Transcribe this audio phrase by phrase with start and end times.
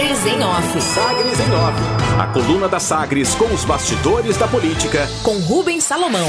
[0.00, 0.80] Sagres em Off.
[0.80, 2.18] Sagres em Off.
[2.18, 5.06] A coluna da Sagres com os bastidores da política.
[5.22, 6.26] Com Rubens Salomão.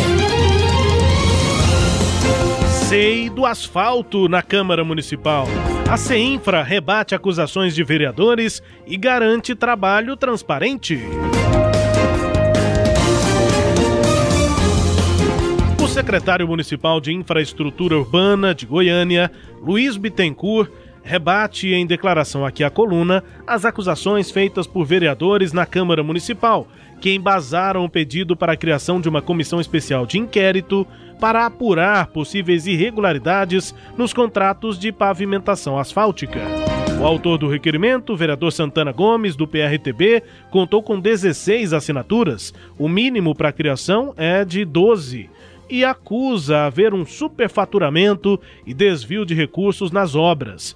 [2.90, 5.48] Sei do asfalto na Câmara Municipal.
[5.90, 11.00] A CEINFRA rebate acusações de vereadores e garante trabalho transparente.
[15.82, 19.32] O secretário municipal de Infraestrutura Urbana de Goiânia,
[19.62, 20.70] Luiz Bittencourt,
[21.04, 26.68] rebate em declaração aqui à coluna as acusações feitas por vereadores na Câmara Municipal,
[27.00, 30.86] que embasaram o pedido para a criação de uma comissão especial de inquérito
[31.20, 36.40] para apurar possíveis irregularidades nos contratos de pavimentação asfáltica.
[37.00, 40.22] O autor do requerimento, vereador Santana Gomes, do PRTB,
[40.52, 42.54] contou com 16 assinaturas.
[42.78, 45.28] O mínimo para a criação é de 12
[45.72, 50.76] e acusa haver um superfaturamento e desvio de recursos nas obras.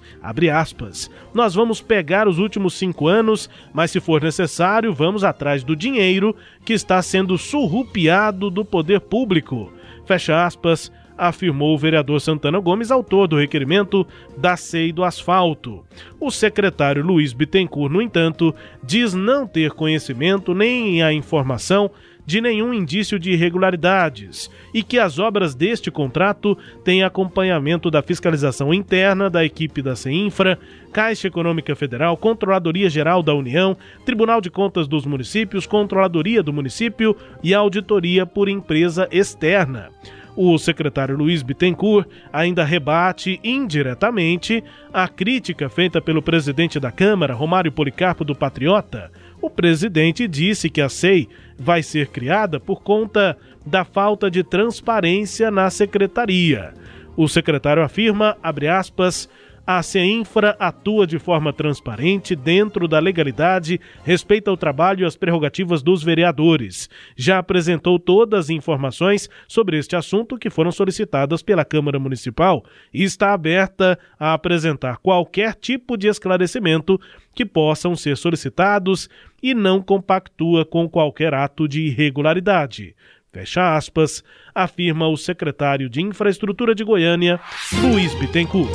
[1.34, 6.34] Nós vamos pegar os últimos cinco anos, mas se for necessário, vamos atrás do dinheiro
[6.64, 9.70] que está sendo surrupiado do poder público.
[10.06, 15.84] Fecha aspas afirmou o vereador Santana Gomes, autor do requerimento da CEI do asfalto.
[16.20, 21.90] O secretário Luiz Bittencourt, no entanto, diz não ter conhecimento nem a informação
[22.26, 28.74] de nenhum indício de irregularidades e que as obras deste contrato têm acompanhamento da fiscalização
[28.74, 30.58] interna da equipe da CEINFRA,
[30.92, 37.16] Caixa Econômica Federal, Controladoria Geral da União, Tribunal de Contas dos Municípios, Controladoria do Município
[37.42, 39.90] e Auditoria por empresa externa.
[40.36, 47.72] O secretário Luiz Bittencourt ainda rebate indiretamente a crítica feita pelo presidente da Câmara, Romário
[47.72, 49.10] Policarpo do Patriota.
[49.40, 51.26] O presidente disse que a SEI
[51.58, 56.74] vai ser criada por conta da falta de transparência na secretaria.
[57.16, 59.28] O secretário afirma, abre aspas,
[59.66, 65.82] a CEINFRA atua de forma transparente, dentro da legalidade, respeita o trabalho e as prerrogativas
[65.82, 66.88] dos vereadores.
[67.16, 73.02] Já apresentou todas as informações sobre este assunto que foram solicitadas pela Câmara Municipal e
[73.02, 77.00] está aberta a apresentar qualquer tipo de esclarecimento
[77.34, 79.10] que possam ser solicitados
[79.42, 82.94] e não compactua com qualquer ato de irregularidade.
[83.32, 84.22] Fecha aspas,
[84.54, 87.38] afirma o secretário de Infraestrutura de Goiânia,
[87.82, 88.70] Luiz Bittencourt.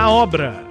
[0.00, 0.64] A obra.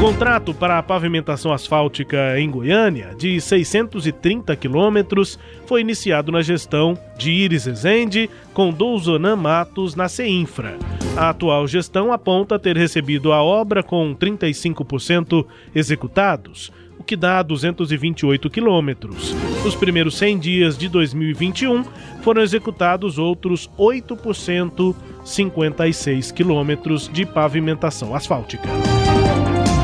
[0.00, 7.30] Contrato para a pavimentação asfáltica em Goiânia, de 630 quilômetros, foi iniciado na gestão de
[7.30, 10.76] Iris Rezende com Douzonan Matos na CEINFRA.
[11.16, 18.50] A atual gestão aponta ter recebido a obra com 35% executados, o que dá 228
[18.50, 19.32] quilômetros.
[19.62, 21.84] Nos primeiros 100 dias de 2021,
[22.22, 28.68] foram executados outros 8%, 56 quilômetros de pavimentação asfáltica.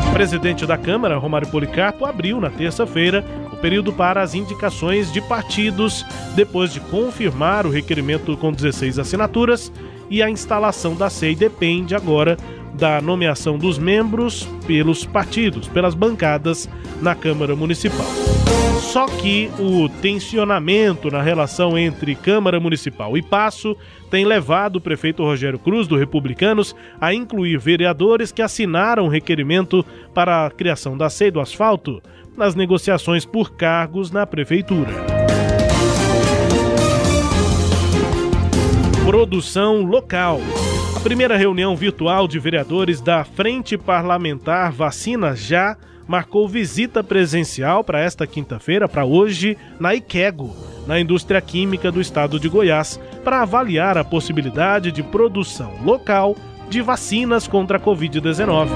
[0.08, 5.20] O presidente da Câmara, Romário Policarpo, abriu na terça-feira o período para as indicações de
[5.20, 9.72] partidos, depois de confirmar o requerimento com 16 assinaturas,
[10.10, 12.36] e a instalação da SEI depende agora
[12.74, 16.68] da nomeação dos membros pelos partidos, pelas bancadas
[17.00, 18.06] na Câmara Municipal.
[18.80, 23.76] Só que o tensionamento na relação entre Câmara Municipal e Passo
[24.10, 30.46] tem levado o prefeito Rogério Cruz, do Republicanos, a incluir vereadores que assinaram requerimento para
[30.46, 32.02] a criação da SEI do asfalto
[32.36, 34.90] nas negociações por cargos na prefeitura.
[39.04, 40.40] Produção local.
[40.96, 45.76] A primeira reunião virtual de vereadores da Frente Parlamentar Vacina Já
[46.10, 50.52] marcou visita presencial para esta quinta-feira, para hoje, na Iquego,
[50.84, 56.34] na indústria química do estado de Goiás, para avaliar a possibilidade de produção local
[56.68, 58.70] de vacinas contra a Covid-19.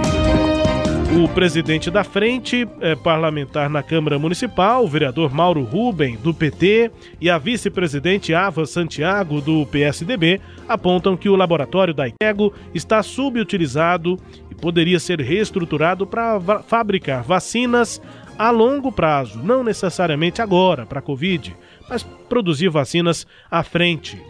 [1.17, 6.91] O presidente da frente é, parlamentar na Câmara Municipal, o vereador Mauro Ruben, do PT,
[7.21, 14.19] e a vice-presidente Ava Santiago, do PSDB, apontam que o laboratório da IEGO está subutilizado
[14.55, 18.01] e poderia ser reestruturado para fabricar vacinas
[18.39, 21.55] a longo prazo, não necessariamente agora para a Covid,
[21.89, 24.21] mas produzir vacinas à frente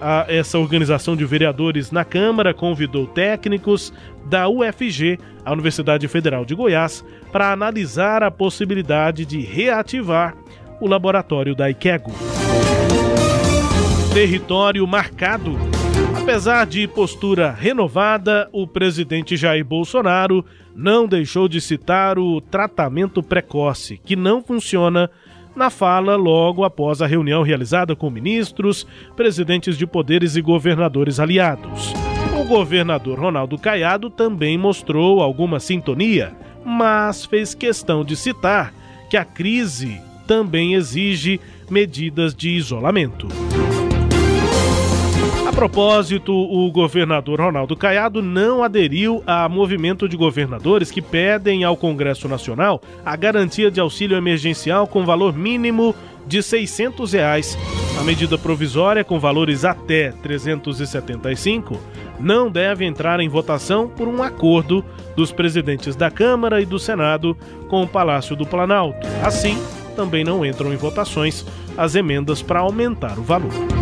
[0.00, 3.92] a essa organização de vereadores na Câmara convidou técnicos
[4.26, 10.34] da UFG, a Universidade Federal de Goiás, para analisar a possibilidade de reativar
[10.80, 12.12] o laboratório da IQEGO.
[14.14, 15.69] Território marcado.
[16.16, 24.00] Apesar de postura renovada, o presidente Jair Bolsonaro não deixou de citar o tratamento precoce,
[24.04, 25.10] que não funciona
[25.54, 28.86] na fala logo após a reunião realizada com ministros,
[29.16, 31.92] presidentes de poderes e governadores aliados.
[32.40, 36.32] O governador Ronaldo Caiado também mostrou alguma sintonia,
[36.64, 38.72] mas fez questão de citar
[39.10, 43.26] que a crise também exige medidas de isolamento.
[45.50, 51.76] A propósito, o governador Ronaldo Caiado não aderiu a movimento de governadores que pedem ao
[51.76, 55.92] Congresso Nacional a garantia de auxílio emergencial com valor mínimo
[56.24, 57.58] de 600 reais.
[57.98, 61.76] A medida provisória, com valores até 375,
[62.20, 64.84] não deve entrar em votação por um acordo
[65.16, 67.36] dos presidentes da Câmara e do Senado
[67.68, 69.04] com o Palácio do Planalto.
[69.20, 69.58] Assim,
[69.96, 71.44] também não entram em votações
[71.76, 73.79] as emendas para aumentar o valor.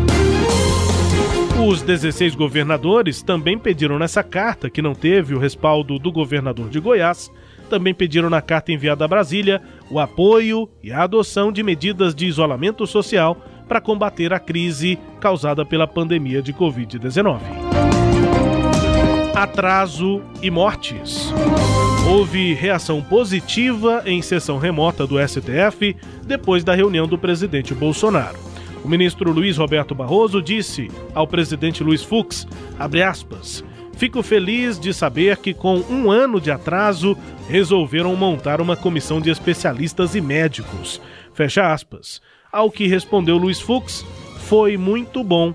[1.60, 6.78] Os 16 governadores também pediram nessa carta, que não teve o respaldo do governador de
[6.78, 7.30] Goiás,
[7.68, 9.60] também pediram na carta enviada a Brasília
[9.90, 15.64] o apoio e a adoção de medidas de isolamento social para combater a crise causada
[15.64, 17.40] pela pandemia de Covid-19.
[19.34, 21.32] Atraso e mortes.
[22.08, 25.94] Houve reação positiva em sessão remota do STF
[26.24, 28.47] depois da reunião do presidente Bolsonaro.
[28.84, 32.46] O ministro Luiz Roberto Barroso disse ao presidente Luiz Fux,
[32.78, 33.64] aspas,
[33.98, 39.28] Fico feliz de saber que, com um ano de atraso, resolveram montar uma comissão de
[39.28, 41.02] especialistas e médicos.
[41.34, 42.22] Fecha aspas.
[42.52, 44.06] Ao que respondeu Luiz Fux,
[44.38, 45.52] foi muito bom.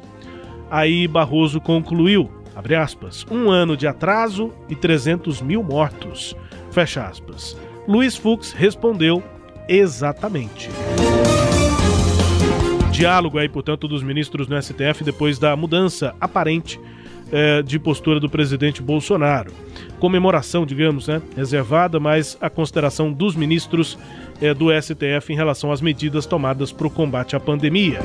[0.70, 6.36] Aí Barroso concluiu, abre aspas, um ano de atraso e 300 mil mortos.
[6.70, 7.58] Fecha aspas.
[7.88, 9.24] Luiz Fux respondeu
[9.70, 10.70] exatamente.
[12.94, 16.80] Diálogo aí, portanto, dos ministros no STF depois da mudança aparente
[17.32, 19.52] é, de postura do presidente Bolsonaro.
[20.00, 23.98] Comemoração, digamos, né, reservada, mas a consideração dos ministros
[24.40, 28.00] é, do STF em relação às medidas tomadas para o combate à pandemia.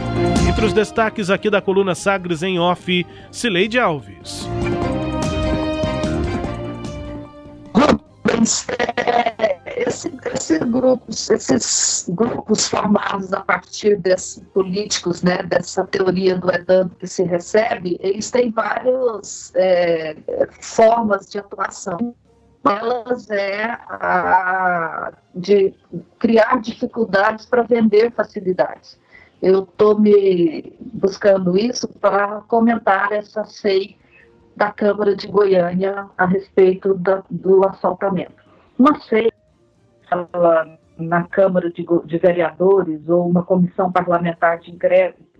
[0.49, 4.49] Entre os destaques aqui da coluna Sagres em off, Cileide Alves.
[9.89, 16.95] Esse, esse grupos, esses grupos formados a partir desses políticos, né, dessa teoria do Edando
[16.97, 20.17] que se recebe, eles têm várias é,
[20.61, 22.15] formas de atuação.
[22.65, 25.75] Elas é a de
[26.19, 28.99] criar dificuldades para vender facilidades.
[29.41, 33.97] Eu estou me buscando isso para comentar essa SEI
[34.57, 38.35] da Câmara de Goiânia a respeito da, do assaltamento.
[38.77, 39.31] Uma SEI
[40.99, 44.77] na Câmara de, de, Vereadores ou uma comissão parlamentar de,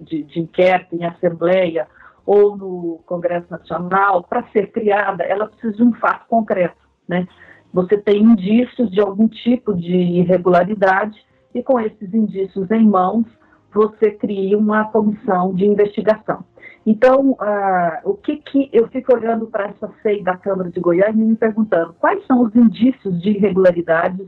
[0.01, 1.87] de, de inquérito em Assembleia
[2.25, 6.77] ou no Congresso Nacional, para ser criada, ela precisa de um fato concreto,
[7.09, 7.27] né?
[7.73, 11.19] Você tem indícios de algum tipo de irregularidade
[11.55, 13.25] e com esses indícios em mãos,
[13.73, 16.45] você cria uma comissão de investigação.
[16.87, 21.23] Então, uh, o que que eu fico olhando para essa SEI da Câmara de Goiânia
[21.23, 24.27] e me perguntando quais são os indícios de irregularidades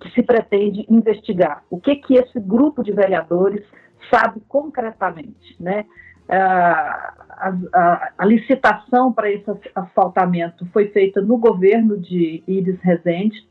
[0.00, 1.64] que se pretende investigar.
[1.70, 3.64] O que, que esse grupo de vereadores
[4.10, 5.84] sabe concretamente, né?
[6.28, 7.14] A,
[7.72, 13.48] a, a, licitação para esse asfaltamento foi feita no governo de Iris Rezende.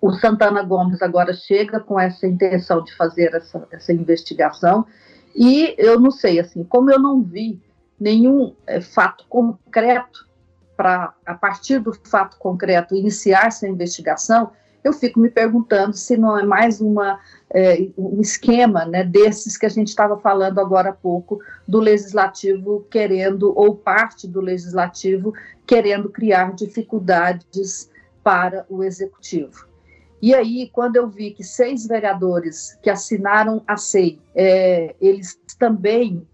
[0.00, 4.86] O Santana Gomes agora chega com essa intenção de fazer essa, essa investigação.
[5.34, 7.60] E eu não sei, assim, como eu não vi
[7.98, 10.28] nenhum é, fato concreto
[10.76, 14.52] para, a partir do fato concreto, iniciar essa investigação,
[14.84, 17.18] eu fico me perguntando se não é mais uma,
[17.50, 22.86] é, um esquema né, desses que a gente estava falando agora há pouco, do legislativo
[22.90, 25.32] querendo, ou parte do legislativo
[25.66, 27.90] querendo criar dificuldades
[28.22, 29.66] para o executivo.
[30.20, 36.26] E aí, quando eu vi que seis vereadores que assinaram a SEI, é, eles também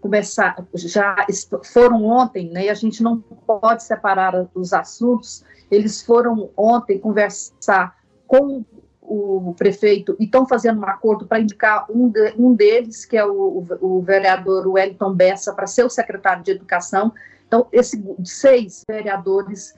[0.00, 1.26] começar, já
[1.72, 7.97] foram ontem, né, e a gente não pode separar os assuntos, eles foram ontem conversar
[8.28, 8.64] com
[9.00, 13.24] o prefeito e estão fazendo um acordo para indicar um, de, um deles, que é
[13.24, 17.12] o, o, vereador Wellington Bessa, para ser o secretário de Educação.
[17.46, 19.74] Então, esses seis vereadores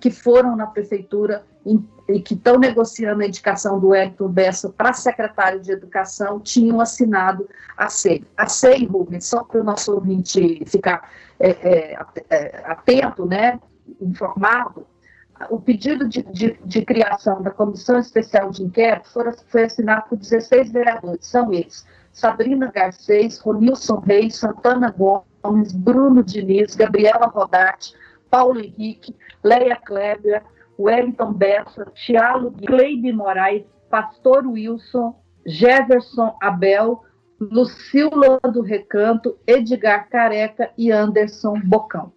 [0.00, 1.44] que foram na prefeitura
[2.08, 7.48] e que estão negociando a indicação do Wellington Bessa para secretário de Educação tinham assinado
[7.76, 8.24] a SEI.
[8.36, 11.98] A SEI, Rubens, só para o nosso ouvinte ficar é, é,
[12.30, 13.60] é atento, né,
[14.00, 14.84] informado,
[15.50, 20.18] o pedido de, de, de, criação da Comissão Especial de Inquérito foi, foi assinado por
[20.18, 21.26] 16 vereadores.
[21.26, 27.94] São eles: Sabrina Garcês, Ronilson Reis, Santana Gomes, Bruno Diniz, Gabriela Rodarte,
[28.30, 30.42] Paulo Henrique, Leia Kleber,
[30.78, 35.14] Wellington Bessa, Tiago Cleide Moraes, Pastor Wilson,
[35.46, 37.02] Jefferson Abel,
[37.40, 42.12] Lucila do Recanto, Edgar Careca e Anderson Bocão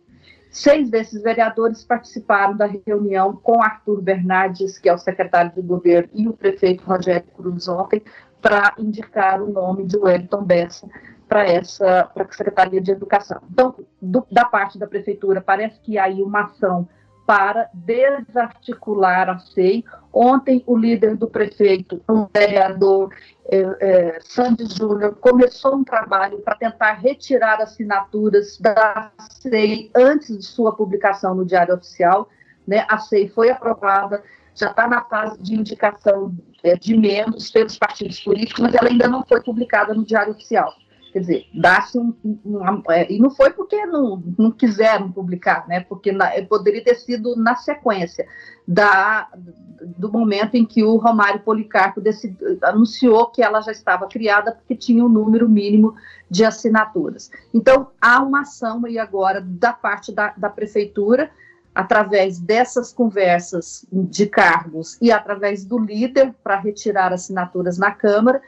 [0.55, 6.09] Seis desses vereadores participaram da reunião com Arthur Bernardes, que é o secretário de governo,
[6.13, 8.01] e o prefeito Rogério Cruz ontem,
[8.41, 10.87] para indicar o nome de Wellington Bessa
[11.27, 13.41] para essa para a Secretaria de Educação.
[13.51, 16.87] Então, do, da parte da prefeitura, parece que há aí uma ação
[17.25, 19.83] para desarticular a SEI.
[20.13, 23.13] Ontem, o líder do prefeito, o vereador
[23.49, 30.45] é, é, Sandy Júnior, começou um trabalho para tentar retirar assinaturas da SEI antes de
[30.45, 32.29] sua publicação no Diário Oficial.
[32.67, 32.85] Né?
[32.87, 38.19] A SEI foi aprovada, já está na fase de indicação é, de membros pelos partidos
[38.19, 40.73] políticos, mas ela ainda não foi publicada no Diário Oficial.
[41.15, 45.79] Quer dizer, dá-se um, um, é, E não foi porque não, não quiseram publicar, né?
[45.79, 48.27] Porque na, poderia ter sido na sequência
[48.67, 49.29] da,
[49.97, 52.01] do momento em que o Romário Policarpo
[52.61, 55.95] anunciou que ela já estava criada porque tinha um número mínimo
[56.29, 57.31] de assinaturas.
[57.53, 61.31] Então, há uma ação aí agora da parte da, da prefeitura,
[61.73, 68.41] através dessas conversas de cargos e através do líder para retirar assinaturas na Câmara,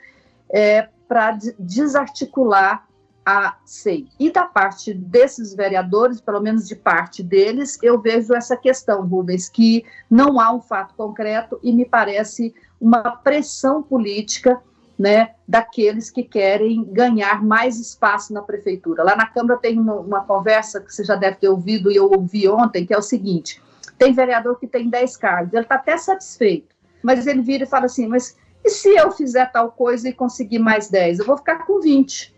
[0.54, 2.88] é, para desarticular
[3.26, 4.08] a SEI.
[4.18, 9.50] E da parte desses vereadores, pelo menos de parte deles, eu vejo essa questão, Rubens,
[9.50, 14.62] que não há um fato concreto e me parece uma pressão política
[14.98, 19.04] né, daqueles que querem ganhar mais espaço na prefeitura.
[19.04, 22.10] Lá na Câmara tem uma, uma, conversa que você já deve ter ouvido e eu
[22.10, 23.62] ouvi ontem, que é o seguinte:
[23.98, 26.74] tem vereador que tem 10 cargos, ele está até satisfeito,
[27.04, 28.38] mas ele vira e fala assim, mas
[28.68, 31.20] e se eu fizer tal coisa e conseguir mais 10?
[31.20, 32.36] Eu vou ficar com 20,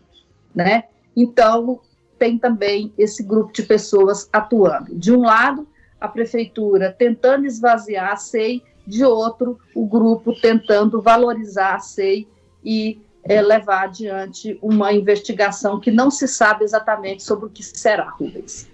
[0.54, 0.84] né?
[1.16, 1.82] Então,
[2.20, 4.96] tem também esse grupo de pessoas atuando.
[4.96, 5.68] De um lado,
[6.00, 12.28] a prefeitura tentando esvaziar a SEI, de outro, o grupo tentando valorizar a SEI
[12.64, 18.10] e é, levar adiante uma investigação que não se sabe exatamente sobre o que será,
[18.10, 18.68] Rubens.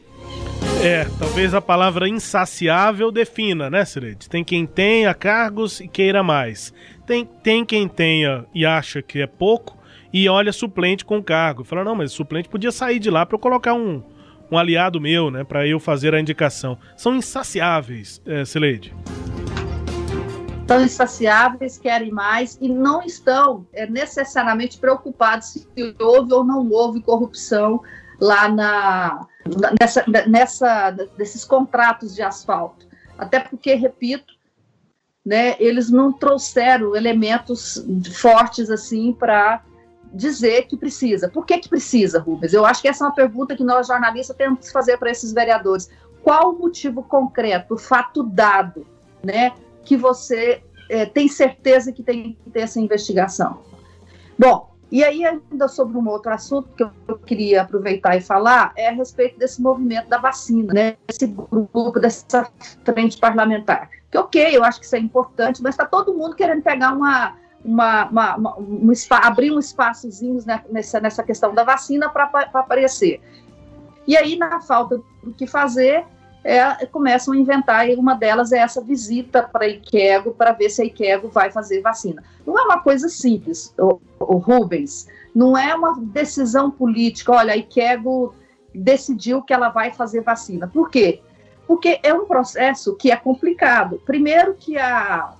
[0.84, 4.30] É, talvez a palavra insaciável defina, né, Cireide?
[4.30, 6.72] Tem quem tenha cargos e queira mais.
[7.08, 9.76] Tem, tem quem tenha e acha que é pouco
[10.14, 11.64] e olha suplente com cargo.
[11.64, 14.04] Fala, não, mas suplente podia sair de lá para eu colocar um,
[14.52, 16.78] um aliado meu, né, para eu fazer a indicação.
[16.96, 18.96] São insaciáveis, é, Cileide.
[20.68, 25.68] São insaciáveis, querem mais e não estão é, necessariamente preocupados se
[26.00, 27.82] houve ou não houve corrupção
[28.20, 29.28] lá na,
[29.80, 32.88] nessa, nessa, desses contratos de asfalto.
[33.18, 34.34] Até porque, repito,
[35.26, 37.84] né, eles não trouxeram elementos
[38.14, 39.64] fortes assim para
[40.14, 41.30] dizer que precisa.
[41.30, 42.54] Por que, que precisa, Rubens?
[42.54, 45.34] Eu acho que essa é uma pergunta que nós jornalistas temos que fazer para esses
[45.34, 45.90] vereadores.
[46.24, 48.86] Qual o motivo concreto, o fato dado,
[49.24, 49.52] né,
[49.84, 53.62] que você é, tem certeza que tem que ter essa investigação?
[54.38, 58.88] Bom, e aí, ainda sobre um outro assunto que eu queria aproveitar e falar, é
[58.88, 60.96] a respeito desse movimento da vacina, né?
[61.10, 62.50] Esse grupo, dessa
[62.86, 63.90] frente parlamentar.
[64.10, 67.36] Que, ok, eu acho que isso é importante, mas está todo mundo querendo pegar uma.
[67.62, 73.20] Uma, uma, uma um abrir um espaçozinho né, nessa, nessa questão da vacina para aparecer.
[74.08, 76.06] E aí, na falta do que fazer,
[76.46, 80.70] é, começam a inventar, e uma delas é essa visita para a Iquego, para ver
[80.70, 82.24] se a Iquego vai fazer vacina.
[82.46, 87.58] Não é uma coisa simples, o, o Rubens, não é uma decisão política, olha, a
[87.58, 88.36] Iquego
[88.76, 90.68] decidiu que ela vai fazer vacina.
[90.68, 91.20] Por quê?
[91.66, 94.00] Porque é um processo que é complicado.
[94.06, 95.34] Primeiro que a,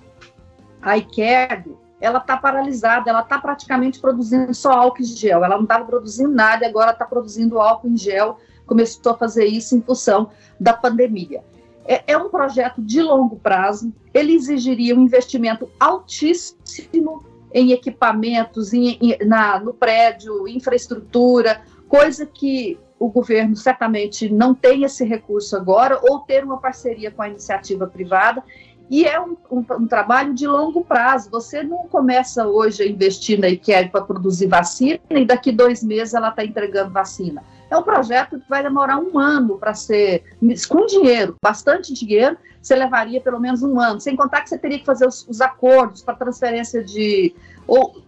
[0.82, 5.62] a Iquego, ela está paralisada, ela está praticamente produzindo só álcool em gel, ela não
[5.62, 10.30] estava produzindo nada, agora está produzindo álcool em gel, começou a fazer isso em função
[10.58, 11.42] da pandemia.
[11.86, 18.98] É, é um projeto de longo prazo, ele exigiria um investimento altíssimo em equipamentos, em,
[19.00, 26.00] em, na, no prédio, infraestrutura, coisa que o governo certamente não tem esse recurso agora,
[26.02, 28.42] ou ter uma parceria com a iniciativa privada.
[28.88, 31.28] E é um, um, um trabalho de longo prazo.
[31.30, 36.14] Você não começa hoje a investir na IKEA para produzir vacina e daqui dois meses
[36.14, 37.42] ela está entregando vacina.
[37.70, 40.22] É um projeto que vai demorar um ano para ser,
[40.68, 44.78] com dinheiro, bastante dinheiro, você levaria pelo menos um ano, sem contar que você teria
[44.78, 47.34] que fazer os, os acordos para transferência de,
[47.66, 48.02] ou,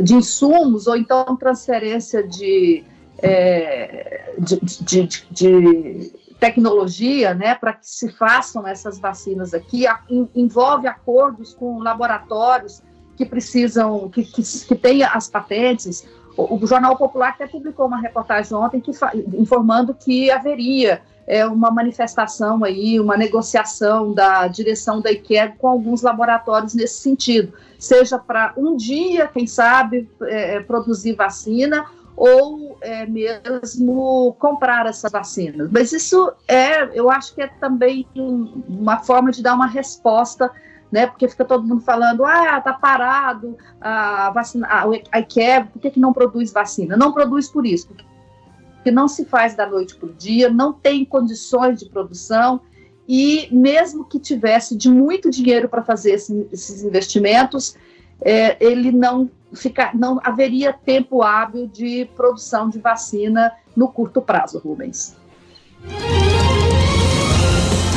[0.00, 2.84] de insumos, ou então transferência de,
[3.18, 10.00] é, de, de, de, de tecnologia, né, para que se façam essas vacinas aqui, a,
[10.34, 12.82] envolve acordos com laboratórios
[13.16, 18.56] que precisam, que, que, que tenha as patentes, o, Jornal Popular até publicou uma reportagem
[18.56, 18.90] ontem que,
[19.38, 26.02] informando que haveria é, uma manifestação aí, uma negociação da direção da IKEA com alguns
[26.02, 31.86] laboratórios nesse sentido, seja para um dia, quem sabe, é, é, produzir vacina,
[32.16, 35.68] ou é, mesmo comprar essas vacinas.
[35.70, 40.50] Mas isso é, eu acho que é também uma forma de dar uma resposta
[40.90, 41.06] né?
[41.06, 44.68] Porque fica todo mundo falando, ah, tá parado a vacina,
[45.10, 46.96] a IKEA, por que, que não produz vacina?
[46.96, 51.04] Não produz por isso, porque não se faz da noite para o dia, não tem
[51.04, 52.60] condições de produção
[53.08, 57.76] e mesmo que tivesse de muito dinheiro para fazer esse, esses investimentos,
[58.20, 64.58] é, ele não fica, não haveria tempo hábil de produção de vacina no curto prazo,
[64.58, 65.16] Rubens.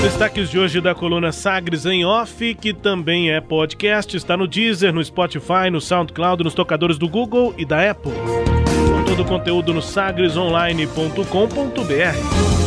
[0.01, 4.93] Destaques de hoje da coluna Sagres em Off, que também é podcast, está no Deezer,
[4.93, 8.11] no Spotify, no SoundCloud, nos tocadores do Google e da Apple.
[8.11, 12.66] Com todo o conteúdo no sagresonline.com.br.